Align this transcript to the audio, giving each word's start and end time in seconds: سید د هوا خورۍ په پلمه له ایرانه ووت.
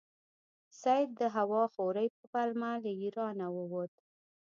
سید 0.81 1.09
د 1.19 1.21
هوا 1.35 1.63
خورۍ 1.73 2.07
په 2.15 2.23
پلمه 2.33 2.71
له 2.83 2.91
ایرانه 3.01 3.47
ووت. 3.57 3.93